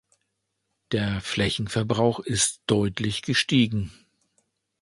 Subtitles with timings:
[0.93, 3.91] Der Flächenverbrauch ist deutlich gestiegen.